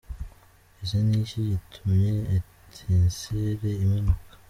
Ese 0.81 0.97
ni 1.05 1.15
iki 1.21 1.39
gitumye 1.49 2.11
Etincelles 2.35 3.79
imanuka?. 3.83 4.23